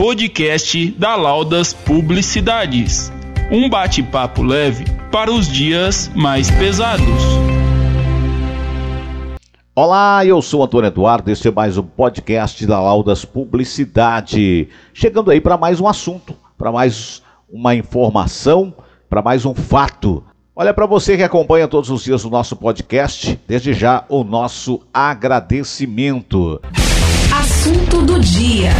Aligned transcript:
podcast 0.00 0.92
da 0.92 1.14
Laudas 1.14 1.74
Publicidades. 1.74 3.12
Um 3.52 3.68
bate-papo 3.68 4.42
leve 4.42 4.86
para 5.12 5.30
os 5.30 5.46
dias 5.46 6.10
mais 6.14 6.50
pesados. 6.50 7.04
Olá, 9.74 10.24
eu 10.24 10.40
sou 10.40 10.64
Antônio 10.64 10.88
Eduardo, 10.88 11.30
este 11.30 11.48
é 11.48 11.50
mais 11.50 11.76
um 11.76 11.82
podcast 11.82 12.66
da 12.66 12.80
Laudas 12.80 13.26
Publicidade. 13.26 14.68
Chegando 14.94 15.30
aí 15.30 15.38
para 15.38 15.58
mais 15.58 15.78
um 15.78 15.86
assunto, 15.86 16.34
para 16.56 16.72
mais 16.72 17.20
uma 17.46 17.74
informação, 17.74 18.72
para 19.06 19.20
mais 19.20 19.44
um 19.44 19.54
fato. 19.54 20.24
Olha, 20.56 20.72
para 20.72 20.86
você 20.86 21.14
que 21.14 21.22
acompanha 21.22 21.68
todos 21.68 21.90
os 21.90 22.02
dias 22.02 22.24
o 22.24 22.30
nosso 22.30 22.56
podcast, 22.56 23.38
desde 23.46 23.74
já 23.74 24.06
o 24.08 24.24
nosso 24.24 24.80
agradecimento. 24.94 26.58
Assunto 27.30 28.00
do 28.00 28.18
dia. 28.18 28.70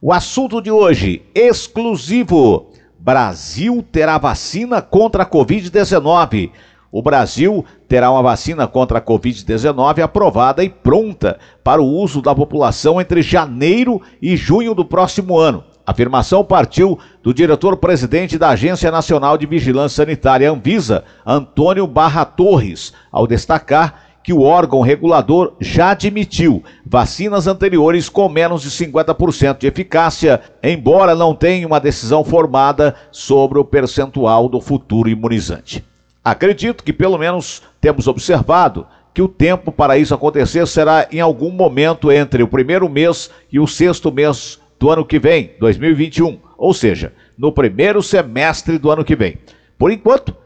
O 0.00 0.12
assunto 0.12 0.62
de 0.62 0.70
hoje, 0.70 1.22
exclusivo. 1.34 2.70
Brasil 3.00 3.84
terá 3.90 4.16
vacina 4.16 4.80
contra 4.80 5.24
a 5.24 5.26
Covid-19. 5.26 6.52
O 6.92 7.02
Brasil 7.02 7.64
terá 7.88 8.08
uma 8.08 8.22
vacina 8.22 8.68
contra 8.68 8.98
a 8.98 9.02
Covid-19 9.02 10.00
aprovada 10.00 10.62
e 10.62 10.68
pronta 10.68 11.36
para 11.64 11.82
o 11.82 11.86
uso 11.86 12.22
da 12.22 12.32
população 12.32 13.00
entre 13.00 13.22
janeiro 13.22 14.00
e 14.22 14.36
junho 14.36 14.72
do 14.72 14.84
próximo 14.84 15.36
ano. 15.36 15.64
A 15.84 15.90
afirmação 15.90 16.44
partiu 16.44 16.96
do 17.20 17.34
diretor-presidente 17.34 18.38
da 18.38 18.50
Agência 18.50 18.92
Nacional 18.92 19.36
de 19.36 19.46
Vigilância 19.46 20.04
Sanitária, 20.04 20.48
Anvisa, 20.48 21.02
Antônio 21.26 21.88
Barra 21.88 22.24
Torres, 22.24 22.92
ao 23.10 23.26
destacar 23.26 24.07
que 24.28 24.32
o 24.34 24.42
órgão 24.42 24.82
regulador 24.82 25.54
já 25.58 25.92
admitiu 25.92 26.62
vacinas 26.84 27.46
anteriores 27.46 28.10
com 28.10 28.28
menos 28.28 28.60
de 28.60 28.68
50% 28.68 29.56
de 29.56 29.66
eficácia, 29.66 30.42
embora 30.62 31.14
não 31.14 31.34
tenha 31.34 31.66
uma 31.66 31.80
decisão 31.80 32.22
formada 32.22 32.94
sobre 33.10 33.58
o 33.58 33.64
percentual 33.64 34.46
do 34.46 34.60
futuro 34.60 35.08
imunizante. 35.08 35.82
Acredito 36.22 36.84
que 36.84 36.92
pelo 36.92 37.16
menos 37.16 37.62
temos 37.80 38.06
observado 38.06 38.86
que 39.14 39.22
o 39.22 39.28
tempo 39.28 39.72
para 39.72 39.96
isso 39.96 40.12
acontecer 40.12 40.66
será 40.66 41.08
em 41.10 41.20
algum 41.20 41.50
momento 41.50 42.12
entre 42.12 42.42
o 42.42 42.48
primeiro 42.48 42.86
mês 42.86 43.30
e 43.50 43.58
o 43.58 43.66
sexto 43.66 44.12
mês 44.12 44.60
do 44.78 44.90
ano 44.90 45.06
que 45.06 45.18
vem, 45.18 45.52
2021, 45.58 46.38
ou 46.58 46.74
seja, 46.74 47.14
no 47.38 47.50
primeiro 47.50 48.02
semestre 48.02 48.76
do 48.76 48.90
ano 48.90 49.06
que 49.06 49.16
vem. 49.16 49.38
Por 49.78 49.90
enquanto, 49.90 50.36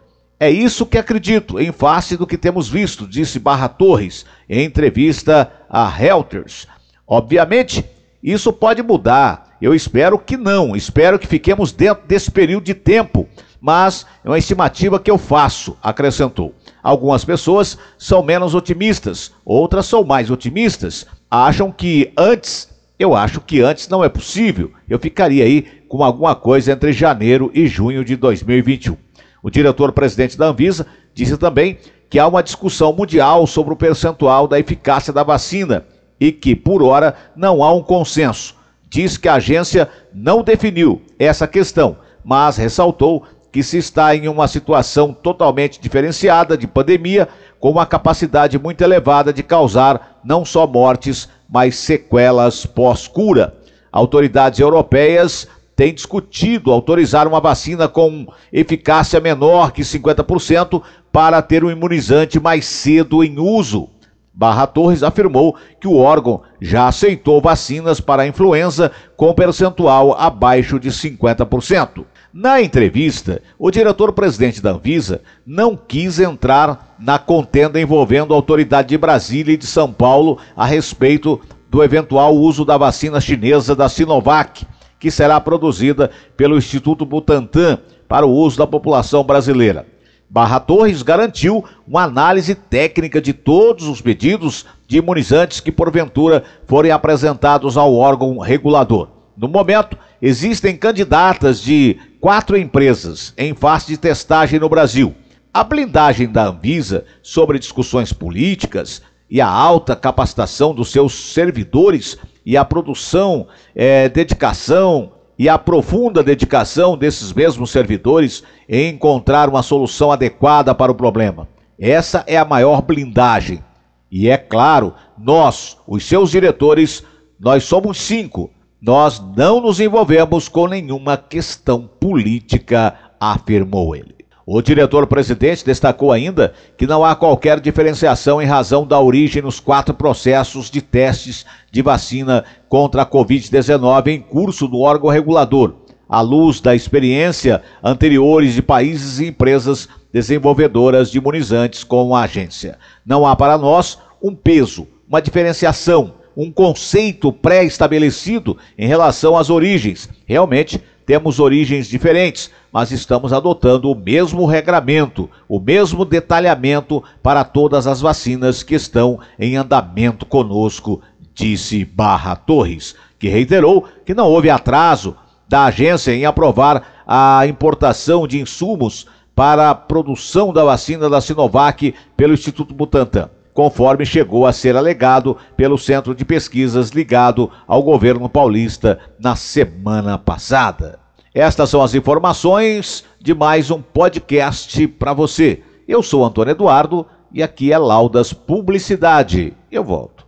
é 0.42 0.50
isso 0.50 0.84
que 0.84 0.98
acredito, 0.98 1.60
em 1.60 1.70
face 1.70 2.16
do 2.16 2.26
que 2.26 2.36
temos 2.36 2.68
visto, 2.68 3.06
disse 3.06 3.38
Barra 3.38 3.68
Torres 3.68 4.26
em 4.50 4.64
entrevista 4.64 5.48
a 5.70 5.88
Reuters. 5.88 6.66
Obviamente, 7.06 7.84
isso 8.20 8.52
pode 8.52 8.82
mudar. 8.82 9.56
Eu 9.62 9.72
espero 9.72 10.18
que 10.18 10.36
não. 10.36 10.74
Espero 10.74 11.16
que 11.16 11.28
fiquemos 11.28 11.70
dentro 11.70 12.08
desse 12.08 12.28
período 12.28 12.64
de 12.64 12.74
tempo. 12.74 13.28
Mas 13.60 14.04
é 14.24 14.28
uma 14.28 14.38
estimativa 14.38 14.98
que 14.98 15.12
eu 15.12 15.16
faço, 15.16 15.76
acrescentou. 15.80 16.52
Algumas 16.82 17.24
pessoas 17.24 17.78
são 17.96 18.20
menos 18.20 18.52
otimistas, 18.52 19.30
outras 19.44 19.86
são 19.86 20.02
mais 20.02 20.28
otimistas. 20.28 21.06
Acham 21.30 21.70
que 21.70 22.12
antes, 22.18 22.68
eu 22.98 23.14
acho 23.14 23.40
que 23.40 23.60
antes 23.60 23.86
não 23.86 24.02
é 24.02 24.08
possível. 24.08 24.72
Eu 24.88 24.98
ficaria 24.98 25.44
aí 25.44 25.62
com 25.88 26.02
alguma 26.02 26.34
coisa 26.34 26.72
entre 26.72 26.92
janeiro 26.92 27.48
e 27.54 27.68
junho 27.68 28.04
de 28.04 28.16
2021. 28.16 28.96
O 29.42 29.50
diretor-presidente 29.50 30.38
da 30.38 30.46
Anvisa 30.46 30.86
disse 31.12 31.36
também 31.36 31.78
que 32.08 32.18
há 32.18 32.26
uma 32.28 32.42
discussão 32.42 32.92
mundial 32.92 33.46
sobre 33.46 33.74
o 33.74 33.76
percentual 33.76 34.46
da 34.46 34.58
eficácia 34.58 35.12
da 35.12 35.22
vacina 35.22 35.84
e 36.20 36.30
que, 36.30 36.54
por 36.54 36.82
hora, 36.82 37.16
não 37.34 37.64
há 37.64 37.72
um 37.72 37.82
consenso. 37.82 38.54
Diz 38.88 39.16
que 39.16 39.28
a 39.28 39.34
agência 39.34 39.88
não 40.14 40.42
definiu 40.42 41.02
essa 41.18 41.48
questão, 41.48 41.96
mas 42.24 42.56
ressaltou 42.56 43.24
que 43.50 43.62
se 43.62 43.78
está 43.78 44.14
em 44.14 44.28
uma 44.28 44.46
situação 44.46 45.12
totalmente 45.12 45.80
diferenciada 45.80 46.56
de 46.56 46.66
pandemia, 46.66 47.28
com 47.58 47.70
uma 47.70 47.84
capacidade 47.84 48.58
muito 48.58 48.82
elevada 48.82 49.32
de 49.32 49.42
causar 49.42 50.20
não 50.24 50.44
só 50.44 50.66
mortes, 50.66 51.28
mas 51.48 51.76
sequelas 51.76 52.64
pós-cura. 52.64 53.54
Autoridades 53.90 54.60
europeias 54.60 55.48
tem 55.82 55.92
discutido 55.92 56.70
autorizar 56.70 57.26
uma 57.26 57.40
vacina 57.40 57.88
com 57.88 58.24
eficácia 58.52 59.18
menor 59.18 59.72
que 59.72 59.82
50% 59.82 60.80
para 61.10 61.42
ter 61.42 61.64
um 61.64 61.70
imunizante 61.72 62.38
mais 62.38 62.66
cedo 62.66 63.24
em 63.24 63.36
uso. 63.40 63.88
Barra 64.32 64.64
Torres 64.64 65.02
afirmou 65.02 65.56
que 65.80 65.88
o 65.88 65.96
órgão 65.96 66.42
já 66.60 66.86
aceitou 66.86 67.40
vacinas 67.40 68.00
para 68.00 68.22
a 68.22 68.26
influenza 68.28 68.92
com 69.16 69.34
percentual 69.34 70.14
abaixo 70.16 70.78
de 70.78 70.88
50%. 70.88 72.04
Na 72.32 72.62
entrevista, 72.62 73.42
o 73.58 73.68
diretor-presidente 73.68 74.62
da 74.62 74.70
Anvisa 74.70 75.20
não 75.44 75.76
quis 75.76 76.20
entrar 76.20 76.94
na 76.96 77.18
contenda 77.18 77.80
envolvendo 77.80 78.32
a 78.32 78.36
autoridade 78.36 78.90
de 78.90 78.98
Brasília 78.98 79.54
e 79.54 79.56
de 79.56 79.66
São 79.66 79.92
Paulo 79.92 80.38
a 80.56 80.64
respeito 80.64 81.40
do 81.68 81.82
eventual 81.82 82.36
uso 82.36 82.64
da 82.64 82.76
vacina 82.76 83.20
chinesa 83.20 83.74
da 83.74 83.88
Sinovac 83.88 84.64
que 85.02 85.10
será 85.10 85.40
produzida 85.40 86.12
pelo 86.36 86.56
Instituto 86.56 87.04
Butantan 87.04 87.80
para 88.06 88.24
o 88.24 88.30
uso 88.30 88.56
da 88.56 88.68
população 88.68 89.24
brasileira. 89.24 89.84
Barra 90.30 90.60
Torres 90.60 91.02
garantiu 91.02 91.64
uma 91.84 92.04
análise 92.04 92.54
técnica 92.54 93.20
de 93.20 93.32
todos 93.32 93.88
os 93.88 94.00
pedidos 94.00 94.64
de 94.86 94.98
imunizantes 94.98 95.58
que 95.58 95.72
porventura 95.72 96.44
forem 96.68 96.92
apresentados 96.92 97.76
ao 97.76 97.92
órgão 97.92 98.38
regulador. 98.38 99.08
No 99.36 99.48
momento, 99.48 99.98
existem 100.22 100.76
candidatas 100.76 101.60
de 101.60 101.98
quatro 102.20 102.56
empresas 102.56 103.34
em 103.36 103.56
fase 103.56 103.88
de 103.88 103.96
testagem 103.96 104.60
no 104.60 104.68
Brasil. 104.68 105.12
A 105.52 105.64
blindagem 105.64 106.28
da 106.30 106.46
Anvisa 106.46 107.04
sobre 107.24 107.58
discussões 107.58 108.12
políticas 108.12 109.02
e 109.28 109.40
a 109.40 109.48
alta 109.48 109.96
capacitação 109.96 110.72
dos 110.72 110.92
seus 110.92 111.12
servidores 111.32 112.16
e 112.44 112.56
a 112.56 112.64
produção, 112.64 113.46
é, 113.74 114.08
dedicação 114.08 115.12
e 115.38 115.48
a 115.48 115.58
profunda 115.58 116.22
dedicação 116.22 116.96
desses 116.96 117.32
mesmos 117.32 117.70
servidores 117.70 118.42
em 118.68 118.90
encontrar 118.94 119.48
uma 119.48 119.62
solução 119.62 120.12
adequada 120.12 120.74
para 120.74 120.92
o 120.92 120.94
problema. 120.94 121.48
Essa 121.78 122.22
é 122.26 122.36
a 122.36 122.44
maior 122.44 122.82
blindagem. 122.82 123.62
E 124.10 124.28
é 124.28 124.36
claro, 124.36 124.94
nós, 125.18 125.78
os 125.86 126.04
seus 126.04 126.30
diretores, 126.30 127.02
nós 127.40 127.64
somos 127.64 128.00
cinco. 128.00 128.50
Nós 128.80 129.22
não 129.36 129.60
nos 129.60 129.80
envolvemos 129.80 130.48
com 130.48 130.66
nenhuma 130.66 131.16
questão 131.16 131.88
política, 131.98 132.94
afirmou 133.18 133.96
ele. 133.96 134.21
O 134.44 134.60
diretor-presidente 134.60 135.64
destacou 135.64 136.10
ainda 136.10 136.52
que 136.76 136.86
não 136.86 137.04
há 137.04 137.14
qualquer 137.14 137.60
diferenciação 137.60 138.42
em 138.42 138.46
razão 138.46 138.84
da 138.84 139.00
origem 139.00 139.40
nos 139.40 139.60
quatro 139.60 139.94
processos 139.94 140.68
de 140.68 140.82
testes 140.82 141.46
de 141.70 141.80
vacina 141.80 142.44
contra 142.68 143.02
a 143.02 143.06
Covid-19 143.06 144.08
em 144.08 144.20
curso 144.20 144.66
do 144.66 144.80
órgão 144.80 145.10
regulador, 145.10 145.74
à 146.08 146.20
luz 146.20 146.60
da 146.60 146.74
experiência 146.74 147.62
anteriores 147.82 148.54
de 148.54 148.62
países 148.62 149.20
e 149.20 149.28
empresas 149.28 149.88
desenvolvedoras 150.12 151.10
de 151.10 151.18
imunizantes 151.18 151.84
com 151.84 152.14
a 152.14 152.22
agência. 152.22 152.78
Não 153.06 153.24
há 153.24 153.36
para 153.36 153.56
nós 153.56 153.98
um 154.20 154.34
peso, 154.34 154.88
uma 155.08 155.22
diferenciação, 155.22 156.14
um 156.36 156.50
conceito 156.50 157.32
pré-estabelecido 157.32 158.56
em 158.76 158.86
relação 158.88 159.36
às 159.36 159.50
origens. 159.50 160.08
Realmente, 160.26 160.82
temos 161.04 161.40
origens 161.40 161.86
diferentes, 161.86 162.50
mas 162.72 162.90
estamos 162.90 163.32
adotando 163.32 163.90
o 163.90 163.94
mesmo 163.94 164.46
regramento, 164.46 165.28
o 165.48 165.58
mesmo 165.58 166.04
detalhamento 166.04 167.02
para 167.22 167.44
todas 167.44 167.86
as 167.86 168.00
vacinas 168.00 168.62
que 168.62 168.74
estão 168.74 169.18
em 169.38 169.56
andamento 169.56 170.24
conosco, 170.24 171.00
disse 171.34 171.84
Barra 171.84 172.36
Torres, 172.36 172.94
que 173.18 173.28
reiterou 173.28 173.86
que 174.04 174.14
não 174.14 174.28
houve 174.28 174.50
atraso 174.50 175.16
da 175.48 175.64
agência 175.64 176.14
em 176.14 176.24
aprovar 176.24 177.04
a 177.06 177.46
importação 177.46 178.26
de 178.26 178.40
insumos 178.40 179.06
para 179.34 179.70
a 179.70 179.74
produção 179.74 180.52
da 180.52 180.64
vacina 180.64 181.08
da 181.10 181.20
Sinovac 181.20 181.94
pelo 182.16 182.34
Instituto 182.34 182.74
Butantan 182.74 183.28
conforme 183.52 184.04
chegou 184.04 184.46
a 184.46 184.52
ser 184.52 184.76
alegado 184.76 185.36
pelo 185.56 185.78
Centro 185.78 186.14
de 186.14 186.24
Pesquisas 186.24 186.90
ligado 186.90 187.50
ao 187.66 187.82
governo 187.82 188.28
paulista 188.28 188.98
na 189.18 189.36
semana 189.36 190.18
passada. 190.18 190.98
Estas 191.34 191.70
são 191.70 191.82
as 191.82 191.94
informações 191.94 193.04
de 193.20 193.34
mais 193.34 193.70
um 193.70 193.80
podcast 193.80 194.86
para 194.86 195.12
você. 195.12 195.62
Eu 195.88 196.02
sou 196.02 196.24
Antônio 196.24 196.52
Eduardo 196.52 197.06
e 197.32 197.42
aqui 197.42 197.72
é 197.72 197.78
Laudas 197.78 198.32
Publicidade. 198.32 199.54
Eu 199.70 199.82
volto. 199.82 200.21